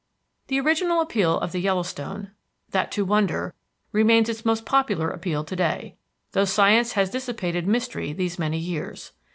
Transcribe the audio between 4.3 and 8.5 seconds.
most popular appeal to day, though science has dissipated mystery these